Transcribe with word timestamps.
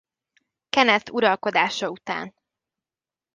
Kenneth 0.69 1.09
uralkodása 1.09 1.87
után. 1.89 2.33